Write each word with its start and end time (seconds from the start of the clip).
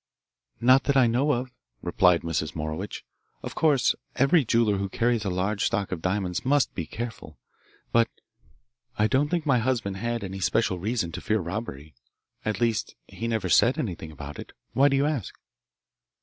"Not 0.59 0.85
that 0.85 0.97
I 0.97 1.05
know 1.05 1.31
of," 1.33 1.51
replied 1.83 2.23
Mrs. 2.23 2.55
Morowitch. 2.55 3.05
"Of 3.43 3.53
course 3.53 3.93
every 4.15 4.43
jeweller 4.43 4.77
who 4.77 4.89
carries 4.89 5.25
a 5.25 5.29
large 5.29 5.63
stock 5.63 5.91
of 5.91 6.01
diamonds 6.01 6.43
must 6.43 6.73
be 6.73 6.87
careful. 6.87 7.37
But 7.91 8.09
I 8.97 9.05
don't 9.05 9.29
think 9.29 9.45
my 9.45 9.59
husband 9.59 9.97
had 9.97 10.23
any 10.23 10.39
special 10.39 10.79
reason 10.79 11.11
to 11.11 11.21
fear 11.21 11.37
robbery. 11.37 11.93
At 12.43 12.59
least 12.59 12.95
he 13.07 13.27
never 13.27 13.47
said 13.47 13.77
anything 13.77 14.11
about 14.11 14.39
it. 14.39 14.53
Why 14.73 14.87
do 14.89 14.95
you 14.95 15.05
ask?" 15.05 15.35